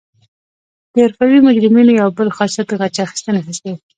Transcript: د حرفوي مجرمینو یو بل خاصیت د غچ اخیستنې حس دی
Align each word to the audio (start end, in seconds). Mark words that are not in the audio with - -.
د 0.93 0.95
حرفوي 1.05 1.39
مجرمینو 1.47 1.97
یو 2.01 2.09
بل 2.17 2.27
خاصیت 2.37 2.67
د 2.69 2.73
غچ 2.79 2.95
اخیستنې 3.05 3.39
حس 3.45 3.57
دی 3.65 3.73